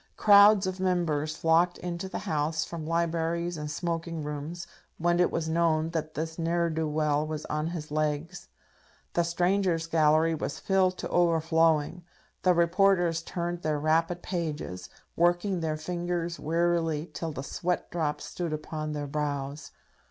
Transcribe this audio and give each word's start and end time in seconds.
Crowds 0.17 0.65
of 0.65 0.79
Members 0.79 1.37
flocked 1.37 1.77
into 1.77 2.09
the 2.09 2.25
House 2.25 2.65
from 2.65 2.87
libraries 2.87 3.55
and 3.55 3.69
smoking 3.69 4.23
rooms 4.23 4.65
when 4.97 5.19
it 5.19 5.29
was 5.29 5.47
known 5.47 5.91
that 5.91 6.15
this 6.15 6.39
ne'er 6.39 6.71
do 6.71 6.87
well 6.87 7.23
was 7.27 7.45
on 7.51 7.67
his 7.67 7.91
legs. 7.91 8.47
The 9.13 9.21
Strangers' 9.21 9.85
Gallery 9.85 10.33
was 10.33 10.57
filled 10.57 10.97
to 10.97 11.09
overflowing. 11.09 12.03
The 12.41 12.55
reporters 12.55 13.21
turned 13.21 13.61
their 13.61 13.77
rapid 13.79 14.23
pages, 14.23 14.89
working 15.15 15.59
their 15.59 15.77
fingers 15.77 16.39
wearily 16.39 17.11
till 17.13 17.31
the 17.31 17.43
sweat 17.43 17.91
drops 17.91 18.25
stood 18.25 18.53
upon 18.53 18.93
their 18.93 19.05
brows. 19.05 19.69